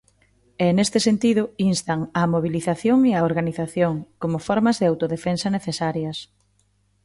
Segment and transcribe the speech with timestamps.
[0.65, 6.17] E neste sentido instan á "mobilización e a organización" como "formas de autodefensa necesarias".